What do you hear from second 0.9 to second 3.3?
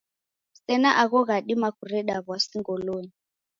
agho ghadima kureda w'asi ngolonyi.